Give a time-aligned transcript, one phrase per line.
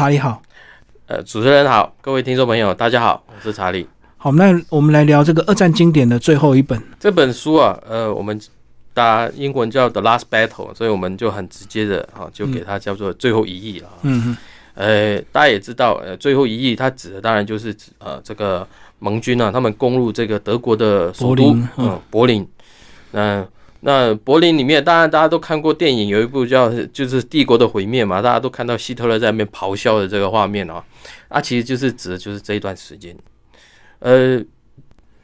[0.00, 0.40] 查理好。
[1.08, 3.86] 呃，主持人好，各位听众朋友，大家好，我是查理。
[4.16, 6.82] 好，那我们来聊这个二战经典的最后一本。
[6.98, 8.40] 这本书啊，呃，我们
[8.94, 13.88] 大家英文叫《The Last Battle》，所以我们就很直接的啊，就给它叫做最后一役了。
[14.00, 14.36] 嗯嗯。
[14.72, 18.66] 呃，大家也知道，呃，最后一役它指的当然就是指呃这个
[19.00, 22.48] 盟军啊，他们攻入这个德国的首都嗯柏林。
[23.10, 23.46] 那
[23.80, 30.84] 那柏林里面，当然大家都看过电影，有一部叫就是《帝国的毁灭》嘛，大家都看到希特勒在那边咆哮的这个画面啊，
[31.28, 33.16] 啊，其实就是指的就是这一段时间。
[34.00, 34.38] 呃，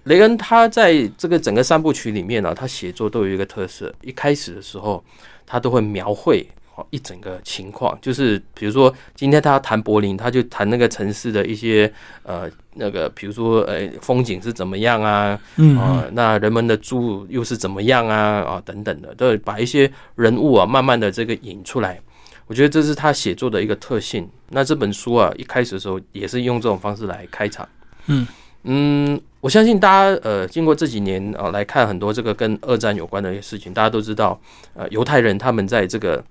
[0.04, 5.04] 雷恩他在这个整个三部曲里面呢，他写作都有一个特色，一开始的时候
[5.44, 6.46] 他都会描绘
[6.90, 12.50] 一整个情况，就是比如说今天他要谈柏林，他就谈那个城市的一些呃。
[12.78, 15.40] 那个，比如说，呃，风景是怎么样啊？
[15.56, 18.42] 嗯啊，那人们的住又是怎么样啊？
[18.42, 21.98] 啊，等等的，都把一些人物啊，慢慢的这个引出来。
[22.46, 24.28] 我觉得这是他写作的一个特性。
[24.50, 27.66] 那这本书啊，一开始的时候也是用这种方式来开场。
[28.08, 28.26] 嗯
[28.64, 34.38] 嗯，我相信大家呃，经过这几年啊，来看很多这个跟二战有关的一些事情，大家都知道，
[34.74, 36.22] 呃，犹太人他们在这个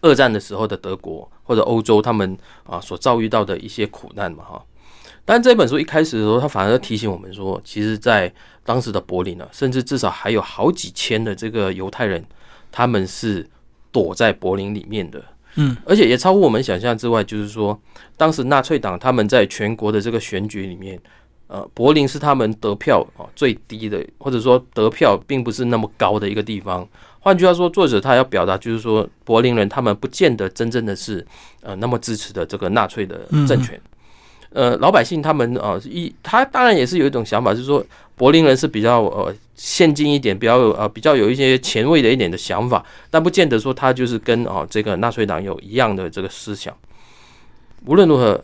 [0.00, 4.64] 二战的时候的德国或者欧洲，他们啊所遭遇到的一些苦难嘛，哈。
[5.24, 8.32] 但这本书一开始的时候，他反而提醒我们说，其实，在
[8.64, 12.24] 当时的柏林呢，甚至至少还有好几千的这个犹太人，
[12.72, 13.46] 他们是
[13.92, 15.22] 躲在柏林里面的。
[15.56, 17.78] 嗯，而且也超乎我们想象之外，就是说，
[18.16, 20.98] 当时纳粹党他们在全国的这个选举里面，
[21.48, 26.88] 呃，柏林是他们得票啊最低的，或者说得票并不是那么高的一个地方。
[27.20, 31.26] 换句话说，作者他要表达就是说，柏林人他们不见得真正的是
[31.62, 33.80] 呃那么支持的这个纳粹的政权。
[34.50, 37.84] 呃，老百姓他们啊，一他当然也是有一种想法，就是说
[38.16, 46.74] 柏林人是比较呃先进一点，比较呃比较有一些前卫的一点的想法，但不见得说他就是跟啊这个纳粹党有一样的这个思想。
[47.84, 48.42] 无论如何，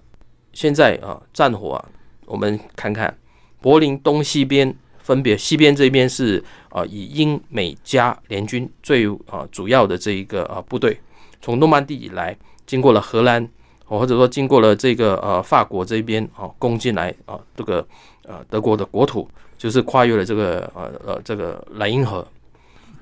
[0.52, 1.84] 现在啊战火啊，
[2.26, 3.16] 我们看看
[3.62, 10.98] 柏林东西边分别，西边这边是啊以英美加联军最啊主要的这一个啊部队，
[11.40, 12.36] 从诺曼底以来，
[12.66, 13.48] 经过了荷兰。
[13.86, 17.86] 或者说经过了这个呃法国这边啊攻进来啊这个
[18.22, 22.26] 呃德国的国土，就是跨越了这个呃呃这个莱茵河。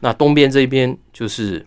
[0.01, 1.65] 那东边这边就是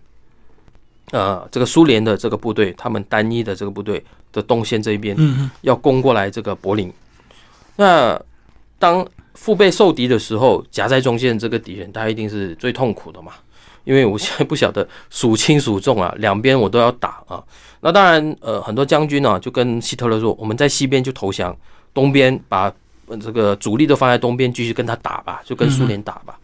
[1.12, 5.16] 呃这个苏联的这个部队，他们单一的这个部队的东线这一边，
[5.62, 6.92] 要攻过来这个柏林。
[7.74, 8.20] 那
[8.78, 9.04] 当
[9.36, 13.32] 腹背受敌的时候，夹在中间这个敌人，他一定是最痛苦的嘛。
[13.84, 17.40] 因为我现在不晓得孰轻孰重啊， 两边我都要打啊。
[17.80, 21.56] 那当然，呃，很多将军呢就跟希特勒说，我们在西边就投降，
[21.94, 22.72] 东边把
[23.20, 26.36] 这个主力都放在东边，继续跟他打吧，就跟苏联打吧。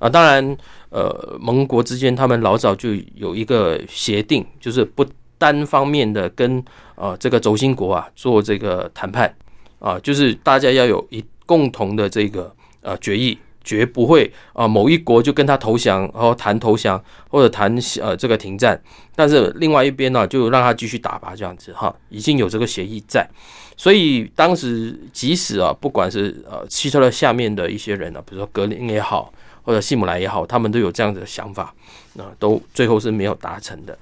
[0.00, 0.56] 啊，当然，
[0.90, 5.06] 呃，盟国之间他们老早就有一个协定，就是不
[5.38, 6.60] 单方面的跟
[6.96, 9.32] 呃这个轴心国啊做这个谈判
[9.78, 13.38] 啊，就是大家要有一共同的这个呃决议。
[13.64, 14.66] 绝不会啊！
[14.66, 16.98] 某一国就跟他投降，然后谈投降
[17.28, 17.70] 或者谈
[18.00, 18.80] 呃这个停战，
[19.14, 23.28] 但是另外一边呢就让他继续打吧，这样子哈，已经有这个协议在，
[23.76, 29.30] 所以当时即使啊，不管是呃希特勒下面的一些人呢，比如说格林也好，
[29.62, 31.74] 或者希姆莱也好，他们都有这样的想法，
[32.14, 33.98] 那都最后是没有达成的。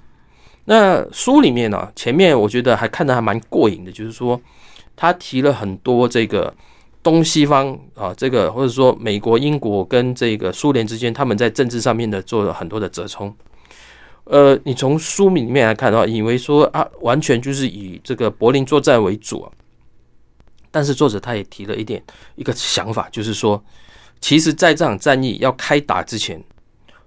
[0.67, 4.41] 那书里面呢，前面我觉得还看得还蛮过瘾的，就是说
[4.95, 6.55] 他提了很多这个。
[7.06, 13.33] 东西方啊，这个或者说美国、英国跟这个苏联之间，他们在政治上面的做了很多的折冲。
[14.25, 19.53] 呃，你从书名里面来看的话，以为说啊，完全就是以这个柏林作战为主啊。
[20.72, 22.03] 但是作者他也提了一点
[22.34, 23.62] 一个想法，就是说，
[24.21, 26.43] 其实在这场战役要开打之前，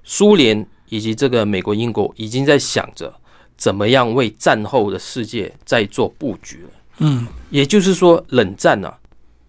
[0.06, 3.14] 苏联以及这个美国、英国已经在想着
[3.58, 6.70] 怎么样为战后的世界在做布局了。
[7.00, 8.94] 嗯，也就是说，冷战呢。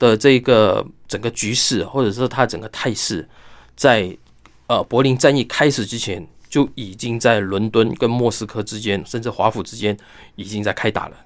[0.00, 3.28] 的这个整个局势，或者说它整个态势，
[3.76, 4.16] 在
[4.66, 9.96] 呃柏林战役开始之前，就已经在伦敦跟莫斯科之间，甚至华府之间，
[10.34, 11.16] 已经在开打了。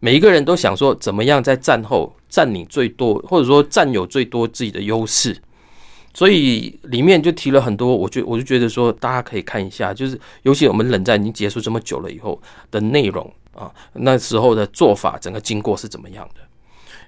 [0.00, 5.36] 每一个人都想说，怎么样在战后占领最多，或者说占有最多自己的优势。
[6.12, 12.40] 所以里面就提了很多，我觉我就觉得说，大家可以看一下，就是尤其我们冷战已经结束这么久了以后
[12.70, 16.40] 的内容啊，那时候的做法，整个经过是怎么样的。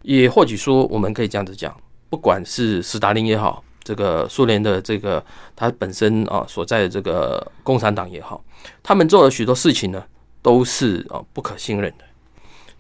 [0.03, 1.75] 也或许说，我们可以这样子讲，
[2.09, 8.43] 不管是斯大林也好，这个苏联的这个他本身啊所在的这个共产党也好，
[8.83, 10.03] 他们做了许多事情呢，
[10.43, 12.05] 都是啊不可信任的，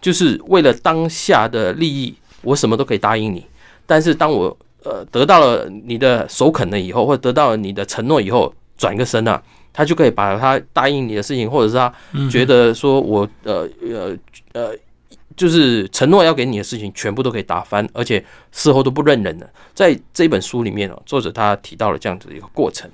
[0.00, 3.44] 就是为了当下的利益，我什么都可以答应你，
[3.86, 9.42] 但是当我呃得到了你的首肯了以后，或者得到了你的承诺以后，转个身啊，
[9.72, 11.92] 他就可以把他答应你的事情，或者是他
[12.30, 14.16] 觉得说我呃呃
[14.52, 14.76] 呃，
[15.36, 19.48] 就是承诺要给你的事情，全部都可以打翻，而且事后都不认人了。
[19.74, 22.90] 在这本书里面哦，作者他提到了这样子的一个过程。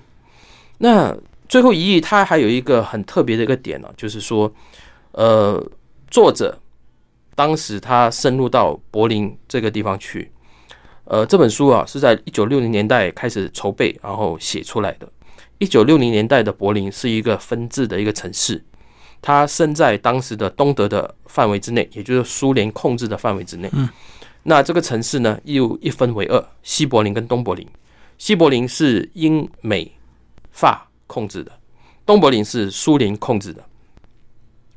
[0.78, 1.16] 那
[1.48, 4.52] 最后一页，他还有一个很特别的一个点呢，就是说，
[5.12, 5.64] 呃，
[6.10, 6.58] 作者
[7.34, 10.32] 当时他深入到柏林这个地方去。
[11.04, 15.08] 呃，这本书啊是在一九六零年代开始筹备，然后写出来的。
[15.58, 18.64] 一九六零年代的柏林是一个分治的一个城市，
[19.22, 23.70] 它身在当时的东德的范围之内，也就是苏联控制的范围之内。
[23.72, 23.88] 嗯，
[24.42, 27.66] 那这个城市呢又一分为二，西柏林跟东柏林。
[28.18, 29.90] 西柏林是英美
[30.50, 31.52] 法控制的，
[32.04, 33.64] 东柏林是苏联控制的。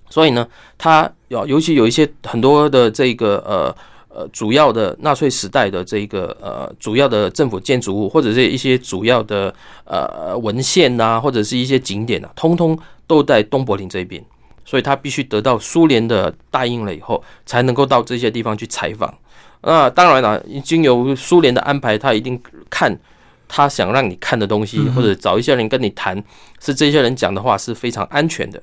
[0.10, 0.48] 所以呢，
[0.78, 3.76] 它有尤其有一些很多的这个呃。
[4.18, 9.54] 呃，主要的纳粹时代的这个呃，主要的政府建筑物，或者是一些主要的
[9.84, 14.24] 呃文献呐，或者是一些景点呐，通通都在东柏林这边，
[14.66, 19.14] 所以他必须得到苏联的答应了以后，才能够到这些地方去采访。
[19.62, 22.40] 那当然了，经由苏联的安排，他一定
[22.70, 23.00] 看
[23.48, 26.22] 他想让你看的东西，或者找一些人跟你谈，
[26.60, 28.62] 是这些人讲的话是非常安全的。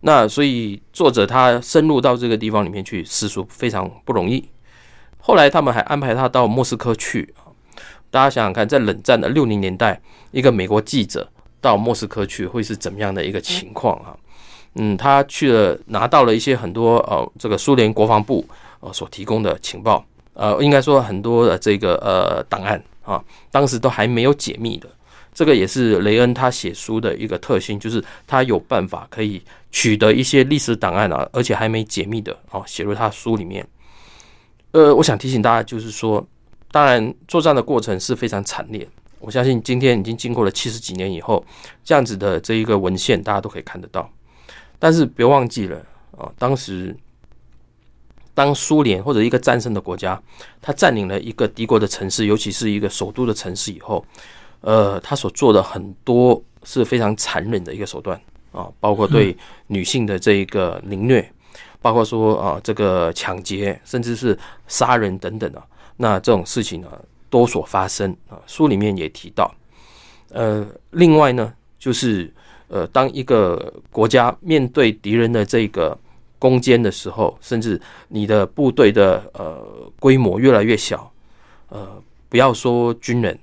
[0.00, 4.48] 那所以作者他深入到这个地方里面去实属，非常不容易。
[5.18, 7.34] 后来他们还安排他到莫斯科去
[8.10, 10.00] 大家想想看，在冷战的六零年代，
[10.30, 11.28] 一个美国记者
[11.60, 14.16] 到莫斯科去会是怎么样的一个情况啊？
[14.78, 18.44] 嗯，他去了，拿到了一些很多呃，这个苏联国防部
[18.80, 20.04] 呃所提供的情报，
[20.34, 24.88] 呃，应该说很多的这个呃档案啊，当时都还没有解密的。
[25.34, 29.40] 这个也是雷恩他写书的一个特性，就是他有办法可以
[29.70, 33.64] 取得一些历史档案啊，而且还没解密的哦，写入他书里面。
[34.72, 36.24] 呃，我想提醒大家，就是说，
[36.72, 38.88] 当然作战的过程是非常惨烈。
[39.20, 41.44] 我相信今天已经经过了七十几年以后，
[41.84, 44.08] 这样子的这一个文献，大家都可以看得到。
[44.78, 45.76] 但是别忘记了
[46.16, 46.96] 啊，当时
[48.34, 50.20] 当苏联或者一个战胜的国家，
[50.60, 54.04] 他占领了一个敌国的城市，尤其是一个首都的城市以后，
[54.60, 58.20] 呃，他所做的很多是非常残忍的一个手段
[58.52, 59.36] 啊，包括对
[59.66, 61.32] 女性的这一个凌虐。
[61.80, 64.36] 包括说啊，这个抢劫，甚至是
[64.66, 65.64] 杀人等等啊，
[65.96, 66.88] 那这种事情呢
[67.30, 68.36] 多所发生啊。
[68.48, 69.54] 书里面也提到，
[70.30, 72.34] 呃，另外呢，就是
[72.68, 75.98] 呃，当一个国家面对敌人的这个
[76.38, 79.64] 攻坚的时候，甚至你的部队的呃
[79.98, 81.10] 规模越来越小，
[81.68, 83.38] 呃，不要说军人，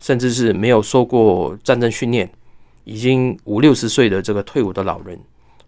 [0.00, 2.30] 甚至是没有受过战争训练，
[2.84, 5.18] 已经五六十岁的这个退伍的老人。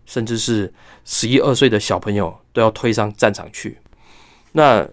[0.07, 0.73] 甚至是
[1.05, 3.79] 十一二岁的小朋友都要推上战场去。
[4.51, 4.85] 那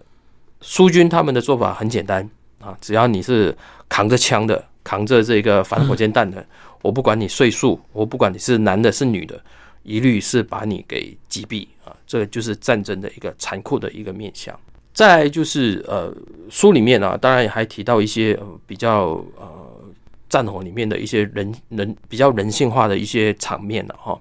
[0.60, 2.30] 苏军他们的做法很简单
[2.60, 3.56] 啊，只要你是
[3.88, 6.46] 扛着枪的，扛着这个反火箭弹的，
[6.82, 9.40] 我不管你岁数，我不管你是男的是女的，
[9.82, 11.94] 一律是把你给击毙啊！
[12.06, 14.58] 这就是战争的一个残酷的一个面向。
[14.92, 16.12] 再就是呃，
[16.50, 19.80] 书里面啊，当然也还提到一些比较呃
[20.28, 24.18] 战火里面的一些人人比较人性化的一些场面了哈。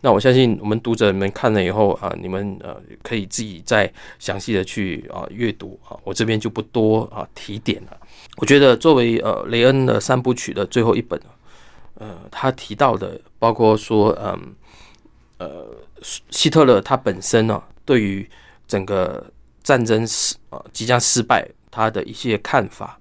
[0.00, 7.96] 那我相信我们读者们看了以后啊，你们呃可以自己再详细的去啊阅读啊，我这边就不多啊提点了。
[8.36, 11.18] 我觉得作为呃雷恩的三部曲的最后一本，
[11.94, 14.54] 呃，他提到的包括说，嗯
[15.38, 15.66] 呃，
[16.30, 18.28] 希特勒他本身呢，对于
[18.66, 19.24] 整个
[19.62, 22.98] 战争失啊即将失败他的一些看法，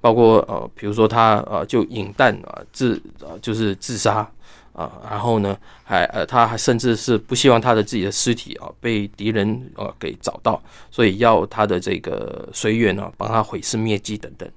[0.00, 4.30] 包括呃，比如说他呃就引弹啊自啊就是自杀。
[4.74, 14.48] 啊，然后呢，还呃，他还甚至是不希望他的自己的尸体啊被敌人呃给找到，所以要他的这个随员呢帮他毁尸灭迹等等。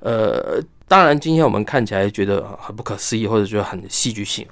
[0.00, 4.46] 呃，当然今天我们看起来觉得很不可思议，或者觉得很戏剧性，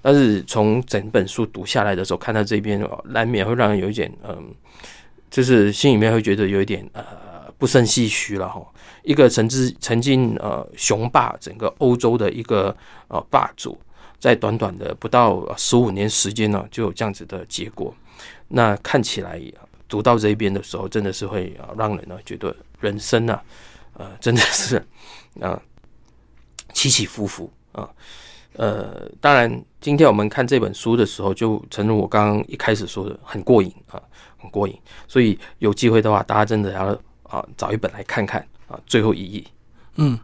[0.00, 4.54] 但是从整本书读下来的时候，看到这边难免会让人有一点嗯，
[5.30, 7.02] 就是心里面会觉得有一点呃
[7.58, 8.60] 不胜唏嘘了哈。
[9.02, 12.76] 一个曾之曾经呃雄霸整个欧洲的一个
[13.08, 13.78] 呃霸主。
[14.20, 17.92] 在短短的不到十五年时间呢，就有这样子的结果。
[18.46, 19.42] 那看起来
[19.88, 23.42] 读到这一边的时候，真的是会，让人呢觉得人生啊，
[23.94, 24.82] 呃，真的是
[25.40, 25.60] 啊
[26.72, 27.88] 起起伏伏啊。
[28.54, 34.00] 呃，当然，今天我们看这本书的时候，就诚如我刚刚一开始说的，很过瘾啊，
[34.36, 34.78] 很过瘾。
[35.08, 39.44] 所以有机会的话，大家真的要啊找一本来看看啊，最后一页。
[39.96, 40.18] 嗯。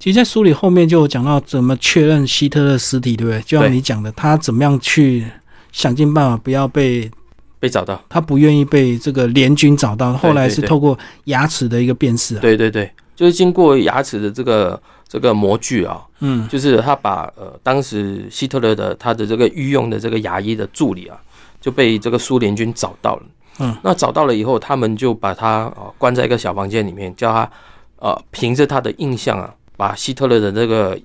[0.00, 3.40] 其实，在书里后面就讲到怎么确认希特勒尸体，对不对？
[3.42, 5.26] 就像你讲的，他怎么样去
[5.72, 7.10] 想尽办法不要被
[7.58, 10.12] 被找到，他不愿意被这个联军找到。
[10.16, 12.36] 后来是透过牙齿的一个辨识。
[12.36, 21.18] 啊对对对，就是经过牙齿的这个这个模具啊，嗯，就是他把呃当时希特勒的他的这个御用的这个牙医的助理啊，
[21.60, 23.22] 就被这个苏联军找到了，
[23.58, 27.50] 嗯，那找到了以后，他们就把他啊关在一个小房间里面，叫他
[27.96, 30.96] 呃凭着他的印象啊，把希特勒的这个。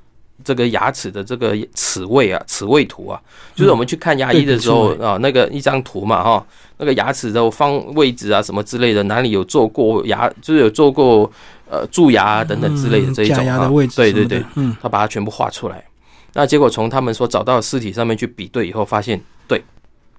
[0.44, 3.20] 这个牙齿的这个齿位啊，齿位图啊，
[3.56, 6.46] 就是我们去看牙医的时候啊，那个一张图嘛，哈，
[6.78, 11.32] 那个牙齿的方位置啊，什么之类的，哪里有做过牙，就是有做过
[11.70, 15.84] 呃蛀牙等等之类的这一种啊，对对对，嗯，他把它全部画出来。
[16.34, 19.64] 那结果从他们所找到的尸体上面去比对以后，发现对，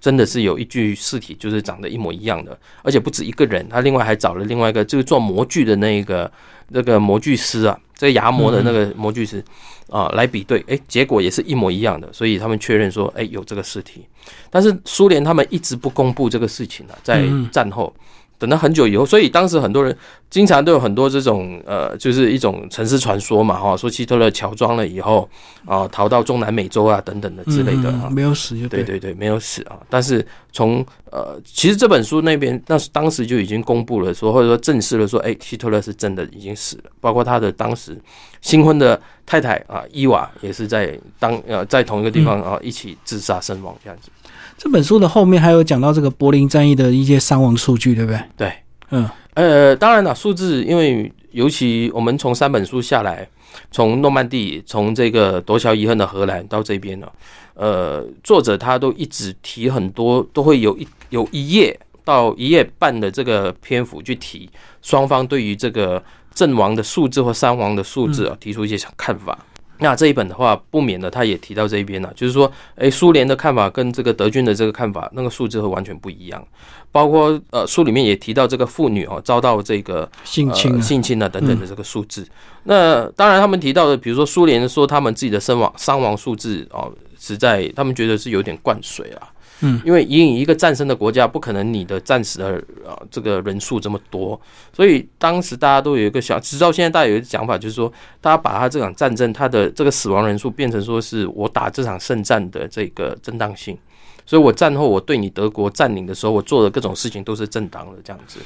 [0.05, 6.31] 真的是有一具尸体就是长得一模一样的，而且不止一个人，他另外还找了另外一个就是做模具的那个
[6.69, 9.43] 那个模具师啊，这个牙模的那个模具师。
[9.89, 14.05] 啊，来比对，哎，结果也是一模一样的，所以他们确认说，哎，有这个尸体。
[14.51, 17.95] 但是苏联他们一直不公布这个事情呢，在战后。
[18.37, 19.97] 等了很久以后，所以当时很多人
[20.31, 25.29] 经常都有很多这种呃，就是一种城市传说嘛，哈，说希特勒乔装了以后
[25.65, 29.79] 啊，逃到中南美洲啊等等的之类的啊，没有死就对对对，没有死啊。
[29.89, 37.97] 但是从呃，其实这本书那边那是当时就已经公布了说，或者说证实了说，哎，希特勒是真的已经死了，包括他的当时
[38.41, 44.11] 新婚的太太啊，伊娃也是在当呃在同一个地方啊一起自杀身亡这样子。
[44.57, 48.21] 这本书的后面还有讲到这个柏林战役的一些伤亡数据，对不对？
[48.37, 48.53] 对，
[48.91, 53.29] 嗯，呃，当然了，数字，因为尤其我们从三本书下来，
[53.71, 57.09] 从诺曼底，从这个夺桥遗恨的荷兰到这边呢，
[57.55, 64.49] 呃，作者他都一直提很多，都会有一有一页到一页半的这个篇幅去提
[64.83, 69.37] 双方对于这个阵亡的数字或伤亡的数字啊，提出一些看法。
[69.85, 76.43] 那这一本的话，不免的，他也提到这一边了，就是说，诶，苏联的看法跟这个德军的这个看法，那个数字会完全不一样。
[76.91, 82.27] 包括呃，书里面也提到这个妇女哦，遭到这个性侵、性侵啊等等的这个数字。
[82.63, 89.29] 那当然，他们提到的，比如说苏联说他们自己的身亡伤亡数字哦，实在他们觉得是有点灌水啊。
[89.61, 92.57] 嗯，因为以你一个战胜的国家，不可能你的战死的
[92.87, 94.39] 啊这个人数这么多，
[94.73, 103.79] 所以当时大家都有一个想，直到现在大家有一个想法，就是说，大家把他这场战争他的这个死亡人数变成说是我打这场胜战的这个正当性，
[104.27, 108.41] 所以我战后我对你德国占领的时候，我做的各种事情都是正当的，这样子，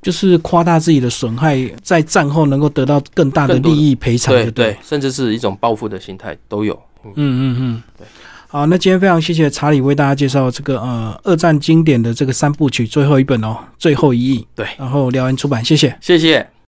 [0.00, 6.74] 就是夸大自己的损害，在战后能够得到更大的利益赔偿，对对，甚至是一种报复的心态都有。
[7.04, 8.06] 嗯嗯嗯，对。
[8.54, 14.46] 好，那今天非常谢谢查理为大家介绍这个呃二战经典的这个三部曲最后一本哦，最后一役。
[14.54, 16.54] 对，然后辽源出版，谢谢，谢谢。